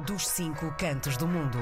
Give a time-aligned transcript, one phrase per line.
[0.00, 1.58] dos cinco cantos do mundo.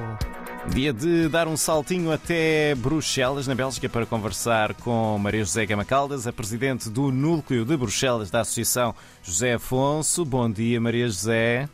[0.68, 5.84] Dia de dar um saltinho até Bruxelas, na Bélgica, para conversar com Maria José Gama
[5.84, 10.24] Caldas, a presidente do Núcleo de Bruxelas da Associação José Afonso.
[10.24, 11.68] Bom dia, Maria José.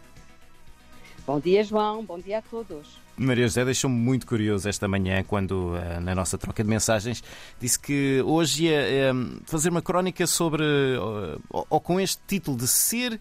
[1.27, 2.05] Bom dia, João.
[2.05, 3.03] Bom dia a todos.
[3.17, 7.23] Maria José deixou-me muito curioso esta manhã quando, eh, na nossa troca de mensagens,
[7.61, 9.13] disse que hoje ia eh,
[9.45, 13.21] fazer uma crónica sobre, eh, ou, ou com este título de Ser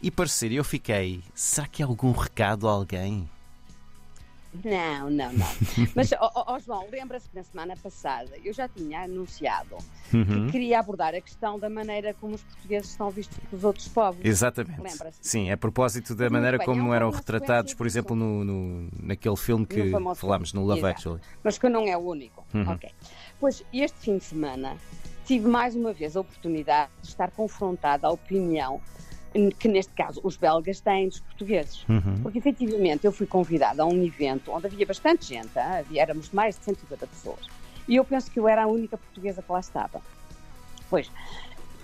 [0.00, 0.52] e Parecer.
[0.52, 3.28] Eu fiquei, será que há algum recado a alguém?
[4.64, 5.46] Não, não, não.
[5.94, 9.76] Mas, ó oh, oh, João, lembra-se que na semana passada eu já tinha anunciado
[10.12, 10.46] uhum.
[10.46, 14.24] que queria abordar a questão da maneira como os portugueses são vistos pelos outros povos.
[14.24, 14.80] Exatamente.
[15.20, 19.36] Sim, a propósito da maneira bem, como é eram retratados, por exemplo, no, no, naquele
[19.36, 20.86] filme que no falámos, no Love.
[20.86, 21.20] Actually.
[21.44, 22.44] Mas que não é o único.
[22.54, 22.70] Uhum.
[22.70, 22.90] Ok.
[23.38, 24.76] Pois, este fim de semana
[25.26, 28.80] tive mais uma vez a oportunidade de estar confrontada à opinião
[29.58, 31.84] que neste caso os belgas têm dos portugueses.
[31.88, 32.22] Uhum.
[32.22, 36.58] Porque efetivamente eu fui convidada a um evento onde havia bastante gente, havia, éramos mais
[36.58, 37.40] de 150 pessoas,
[37.86, 40.00] e eu penso que eu era a única portuguesa que lá estava.
[40.90, 41.10] Pois,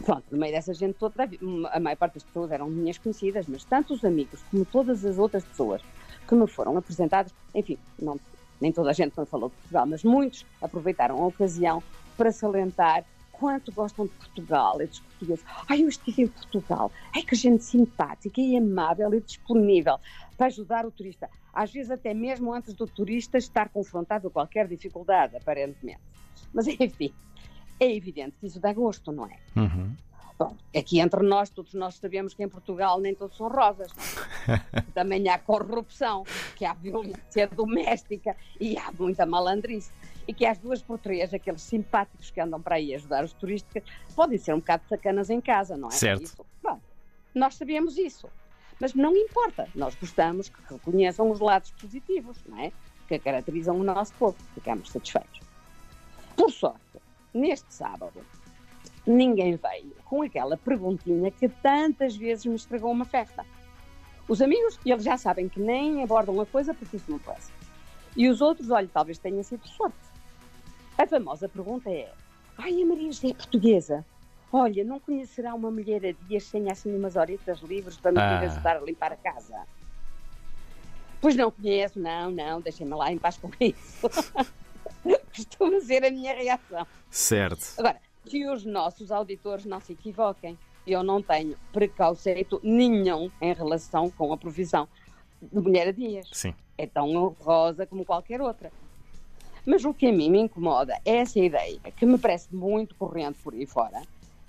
[0.05, 1.29] pronto, no meio dessa gente toda,
[1.73, 5.19] a maior parte das pessoas eram minhas conhecidas, mas tanto os amigos como todas as
[5.19, 5.83] outras pessoas
[6.27, 8.19] que me foram apresentadas, enfim, não,
[8.61, 11.83] nem toda a gente falou de Portugal, mas muitos aproveitaram a ocasião
[12.17, 13.05] para salientar
[13.39, 15.45] quanto gostam de Portugal e dos portugueses.
[15.69, 16.91] Ai, eu estive em Portugal.
[17.15, 19.99] Ai, que gente simpática e amável e disponível
[20.37, 21.29] para ajudar o turista.
[21.53, 26.01] Às vezes, até mesmo antes do turista estar confrontado com qualquer dificuldade, aparentemente.
[26.53, 27.13] Mas, enfim,
[27.79, 29.39] é evidente que isso dá gosto, não é?
[29.57, 29.95] Uhum.
[30.37, 33.93] Bom, aqui entre nós, todos nós sabemos que em Portugal nem todos são rosas.
[34.93, 36.25] Também há corrupção,
[36.57, 39.93] que há violência doméstica e há muita malandrice
[40.27, 43.83] e que às duas por três, aqueles simpáticos que andam para aí ajudar os turistas,
[44.15, 45.93] podem ser um bocado sacanas em casa, não é?
[45.93, 46.23] Certo.
[46.23, 46.81] Isso, bom,
[47.35, 48.29] nós sabemos isso.
[48.81, 52.73] Mas não importa, nós gostamos que reconheçam os lados positivos, não é?
[53.07, 55.41] Que caracterizam o nosso povo, ficamos satisfeitos.
[56.37, 56.99] Por sorte,
[57.33, 58.25] neste sábado,
[59.07, 63.45] ninguém veio com aquela perguntinha que tantas vezes me estragou uma festa.
[64.27, 67.53] Os amigos, eles já sabem que nem abordam a coisa porque isso não passa.
[68.17, 70.14] E os outros, olha, talvez tenha sido sorte.
[70.97, 72.13] A famosa pergunta é:
[72.57, 74.05] Ai, a Maria José é portuguesa.
[74.53, 78.39] Olha, não conhecerá uma mulher a dias sem assim umas horitas livres para me ah.
[78.41, 79.67] ajudar a limpar a casa?
[81.21, 84.09] Pois não conheço, não, não, deixem-me lá em paz com isso.
[85.35, 86.87] Costuma ser a minha reação.
[87.11, 87.75] Certo.
[87.79, 90.59] Agora, que os nossos auditores não se equivoquem.
[90.87, 94.87] Eu não tenho preconceito nenhum em relação com a provisão
[95.41, 96.29] de mulher a dias.
[96.33, 96.55] Sim.
[96.77, 98.71] É tão honrosa como qualquer outra.
[99.67, 103.39] Mas o que a mim me incomoda é essa ideia, que me parece muito corrente
[103.43, 104.03] por aí fora,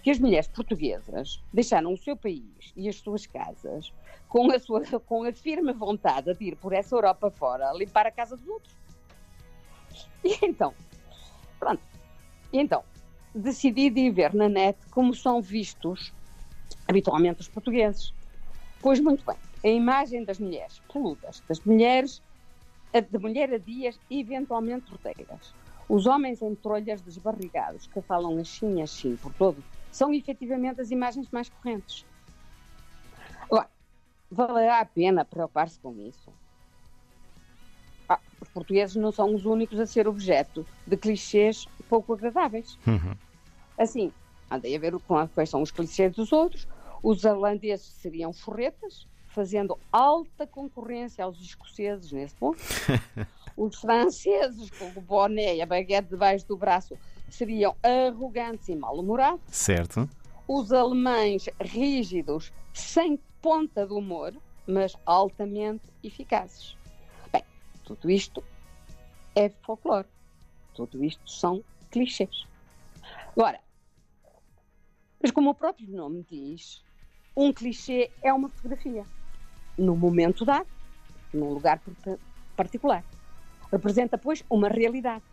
[0.03, 3.91] que as mulheres portuguesas deixaram o seu país e as suas casas
[4.27, 8.11] com a, sua, com a firme vontade de ir por essa Europa fora limpar a
[8.11, 8.75] casa dos outros.
[10.23, 10.73] E então,
[11.59, 11.81] pronto.
[12.51, 12.83] E então,
[13.33, 16.13] decidi de ver na net como são vistos
[16.87, 18.13] habitualmente os portugueses.
[18.81, 22.21] Pois muito bem, a imagem das mulheres peludas, das mulheres
[23.01, 25.55] de mulher a dias e eventualmente roteiras.
[25.87, 31.29] Os homens em trolhas desbarrigados que falam assim assim por todo são efetivamente as imagens
[31.29, 32.05] mais correntes.
[33.43, 33.69] Agora,
[34.29, 36.33] valerá a pena preocupar-se com isso?
[38.09, 42.77] Ah, os portugueses não são os únicos a ser objeto de clichês pouco agradáveis.
[42.87, 43.15] Uhum.
[43.77, 44.11] Assim,
[44.49, 46.67] andei a ver quais são os clichês dos outros.
[47.03, 52.57] Os holandeses seriam forretas, fazendo alta concorrência aos escoceses nesse ponto.
[53.57, 56.97] Os franceses, com o boné e a baguete debaixo do braço,
[57.29, 59.41] seriam arrogantes e mal-humorados.
[59.47, 60.09] Certo.
[60.47, 64.33] Os alemães, rígidos, sem ponta de humor,
[64.65, 66.77] mas altamente eficazes.
[67.31, 67.43] Bem,
[67.83, 68.41] tudo isto
[69.35, 70.07] é folclore.
[70.73, 72.45] Tudo isto são clichês.
[73.35, 73.59] Agora,
[75.21, 76.83] mas como o próprio nome diz,
[77.35, 79.05] um clichê é uma fotografia
[79.77, 80.67] no momento dado,
[81.33, 81.81] num lugar
[82.55, 83.03] particular.
[83.71, 85.23] Representa, pois, uma realidade.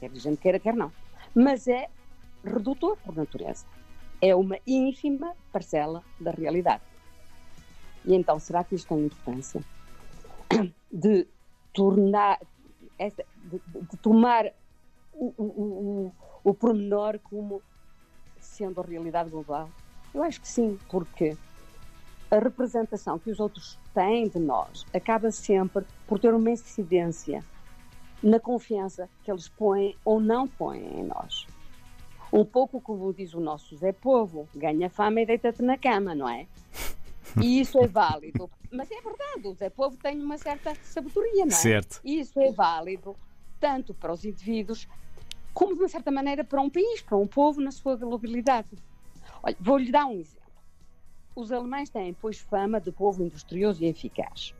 [0.00, 0.92] Quer a gente queira, quer não.
[1.34, 1.88] Mas é
[2.44, 3.64] redutor por natureza.
[4.20, 6.82] É uma ínfima parcela da realidade.
[8.04, 9.60] E então, será que isto tem importância?
[10.90, 11.26] De
[11.72, 12.38] tornar,
[12.98, 13.60] de,
[13.90, 14.52] de tomar
[15.12, 16.12] o, o, o,
[16.50, 17.62] o pormenor como
[18.40, 19.70] sendo a realidade global?
[20.12, 21.36] Eu acho que sim, porque
[22.32, 27.44] a representação que os outros têm de nós acaba sempre por ter uma incidência
[28.22, 31.46] na confiança que eles põem ou não põem em nós.
[32.32, 36.26] Um pouco como diz o nosso Zé Povo, ganha fama e deita-te na cama, não
[36.26, 36.46] é?
[37.42, 38.50] E isso é válido.
[38.70, 41.60] Mas é verdade, o Zé Povo tem uma certa sabedoria, não é?
[41.60, 42.00] Certo.
[42.02, 43.14] E isso é válido
[43.60, 44.88] tanto para os indivíduos
[45.52, 48.70] como, de uma certa maneira, para um país, para um povo na sua globalidade.
[49.42, 50.41] Olha, vou-lhe dar um exemplo.
[51.34, 54.54] Os alemães têm, pois, fama de povo industrioso e eficaz.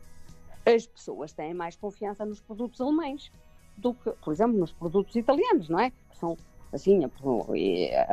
[0.65, 3.31] As pessoas têm mais confiança nos produtos alemães
[3.77, 5.91] do que, por exemplo, nos produtos italianos, não é?
[5.91, 6.37] Que são,
[6.71, 7.09] assim, a,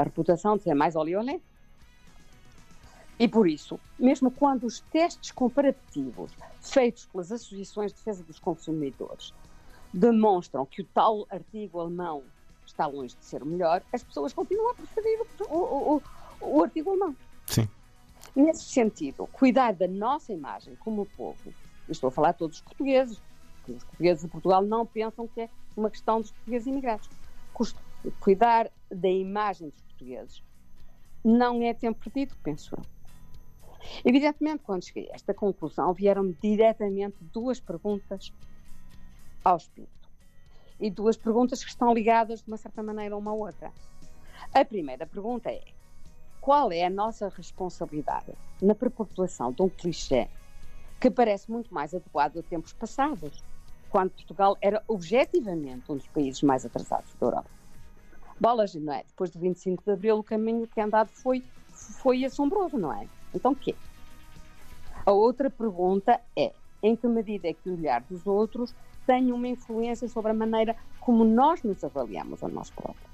[0.01, 1.41] a reputação de ser mais oleolé.
[3.19, 9.35] E por isso, mesmo quando os testes comparativos feitos pelas associações de defesa dos consumidores
[9.93, 12.23] demonstram que o tal artigo alemão
[12.65, 15.21] está longe de ser o melhor, as pessoas continuam a preferir
[15.51, 16.03] o, o, o,
[16.41, 17.15] o artigo alemão.
[17.47, 17.69] Sim.
[18.35, 21.55] Nesse sentido, cuidar da nossa imagem como povo,
[21.89, 23.21] estou a falar todos os portugueses,
[23.57, 27.09] porque os portugueses de Portugal não pensam que é uma questão dos portugueses imigrados.
[28.19, 30.43] Cuidar da imagem dos portugueses
[31.25, 32.83] não é tempo perdido, penso eu.
[34.05, 38.33] Evidentemente, quando cheguei a esta conclusão, vieram-me diretamente duas perguntas
[39.45, 40.09] ao espírito.
[40.79, 43.73] E duas perguntas que estão ligadas de uma certa maneira uma à outra.
[44.55, 45.63] A primeira pergunta é:
[46.41, 50.29] qual é a nossa responsabilidade na perpetuação de um clichê
[50.99, 53.43] que parece muito mais adequado a tempos passados,
[53.89, 57.51] quando Portugal era objetivamente um dos países mais atrasados da Europa?
[58.39, 59.03] Bolas, não é?
[59.03, 61.45] Depois do 25 de Abril, o caminho que andado foi,
[62.03, 63.07] foi assombroso, não é?
[63.35, 63.75] Então, o quê?
[65.05, 66.53] A outra pergunta é:
[66.83, 68.75] em que medida é que o olhar dos outros
[69.07, 73.11] tem uma influência sobre a maneira como nós nos avaliamos a nós próprios?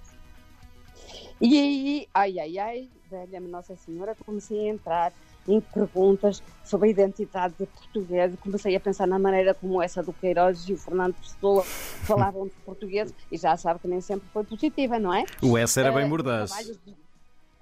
[1.41, 5.13] E aí, ai, ai, ai, velha-me Nossa Senhora, comecei a entrar
[5.49, 8.35] em perguntas sobre a identidade de português.
[8.41, 12.55] Comecei a pensar na maneira como essa do Queiroz e o Fernando Pessoa falavam de
[12.65, 15.25] português e já sabe que nem sempre foi positiva, não é?
[15.43, 16.53] O S era bem mordaz.
[16.85, 16.97] De...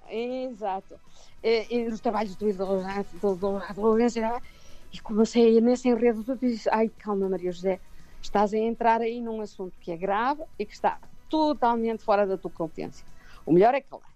[0.09, 0.95] Exato.
[1.43, 4.19] E, e os trabalhos do Lourenço
[4.91, 7.79] e comecei nesse enredo e disse, ai calma Maria José,
[8.21, 10.99] estás a entrar aí num assunto que é grave e que está
[11.29, 13.05] totalmente fora da tua competência.
[13.45, 14.14] O melhor é calar.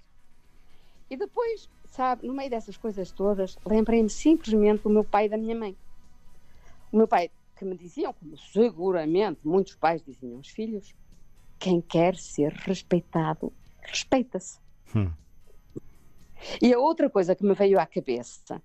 [1.09, 5.37] E depois, sabe, no meio dessas coisas todas, lembrei-me simplesmente do meu pai e da
[5.37, 5.75] minha mãe.
[6.91, 10.93] O meu pai, que me diziam, como seguramente muitos pais diziam aos filhos,
[11.57, 13.51] quem quer ser respeitado,
[13.81, 14.59] respeita-se.
[14.95, 15.11] Hum.
[16.61, 18.61] E a outra coisa que me veio à cabeça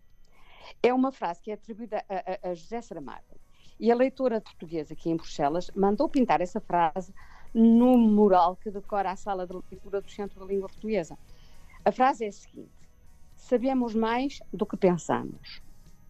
[0.82, 3.40] é uma frase que é atribuída a, a, a José Saramago.
[3.78, 7.12] E a leitora portuguesa aqui em Bruxelas mandou pintar essa frase
[7.52, 11.18] no mural que decora a sala de leitura do Centro da Língua Portuguesa.
[11.84, 12.70] A frase é a seguinte:
[13.36, 15.60] Sabemos mais do que pensamos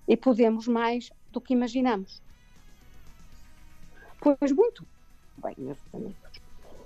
[0.06, 2.22] e podemos mais do que imaginamos.
[4.20, 4.86] Pois muito
[5.36, 6.40] bem, meus amigos.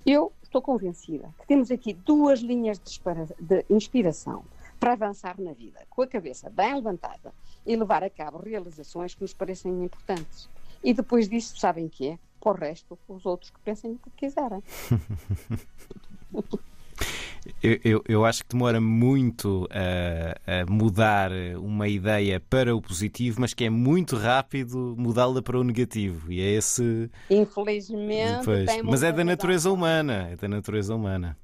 [0.06, 2.98] Eu estou convencida que temos aqui duas linhas de,
[3.38, 4.42] de inspiração
[4.80, 7.34] para avançar na vida, com a cabeça bem levantada
[7.66, 10.48] e levar a cabo realizações que nos parecem importantes.
[10.82, 12.18] E depois disso, sabem que é?
[12.40, 14.62] Para o resto, os outros que pensem o que quiserem.
[17.62, 21.30] Eu, eu, eu, acho que demora muito a, a, mudar
[21.60, 26.32] uma ideia para o positivo, mas que é muito rápido mudá-la para o negativo.
[26.32, 27.10] E é esse.
[27.30, 28.46] Infelizmente.
[28.84, 30.28] Mas é da natureza humana.
[30.32, 31.36] É da natureza humana.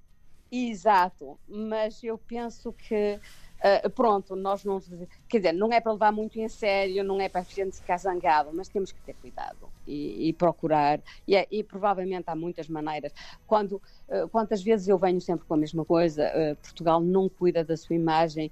[0.50, 1.38] Exato.
[1.49, 3.19] Mas eu penso que
[3.65, 4.79] Uh, pronto, nós não.
[5.27, 7.97] Quer dizer, não é para levar muito em sério, não é para a gente ficar
[7.97, 11.01] zangado, mas temos que ter cuidado e, e procurar.
[11.27, 13.13] E, é, e, provavelmente há muitas maneiras.
[13.46, 17.65] Quando, uh, quantas vezes eu venho sempre com a mesma coisa, uh, Portugal não cuida
[17.65, 18.51] da sua imagem,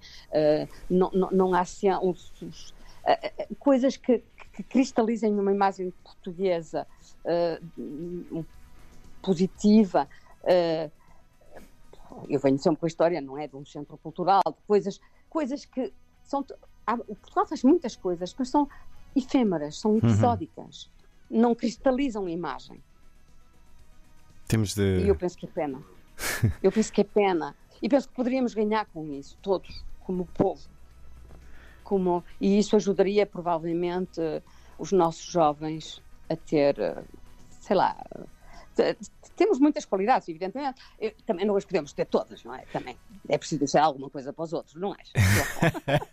[0.88, 1.64] não, não, não, há
[3.58, 4.22] coisas que,
[4.54, 6.86] que, cristalizem uma imagem portuguesa
[9.20, 10.08] positiva
[12.28, 13.46] eu venho sempre com a história, não é?
[13.46, 16.44] De um centro cultural, de coisas, coisas que são.
[17.06, 18.68] O Portugal faz muitas coisas, mas são
[19.14, 19.98] efêmeras, são uhum.
[19.98, 20.90] episódicas,
[21.30, 21.40] uhum.
[21.40, 22.82] não cristalizam a imagem.
[24.48, 25.04] Temos de.
[25.04, 25.82] E eu penso que é pena.
[26.62, 27.56] eu penso que é pena.
[27.80, 30.62] E penso que poderíamos ganhar com isso, todos, como povo.
[31.82, 32.22] Como...
[32.40, 34.20] E isso ajudaria provavelmente
[34.78, 36.00] os nossos jovens
[36.30, 36.76] a ter,
[37.60, 37.96] sei lá,
[39.36, 40.80] temos muitas qualidades, evidentemente.
[41.00, 42.64] Eu, também não as podemos ter todas, não é?
[42.72, 42.96] Também
[43.28, 44.98] é preciso deixar alguma coisa para os outros, não é?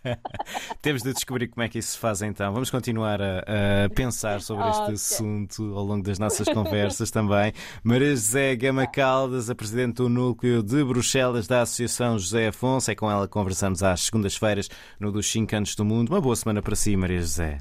[0.80, 2.52] temos de descobrir como é que isso se faz então.
[2.52, 3.40] Vamos continuar a,
[3.84, 4.94] a pensar sobre este okay.
[4.94, 7.52] assunto ao longo das nossas conversas também.
[7.82, 12.90] Maria José Gama Caldas, a Presidente do Núcleo de Bruxelas da Associação José Afonso.
[12.90, 16.10] É com ela que conversamos às segundas-feiras no dos 5 anos do mundo.
[16.10, 17.58] Uma boa semana para si, Maria José.